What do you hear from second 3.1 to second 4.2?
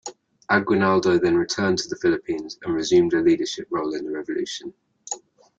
a leadership role in the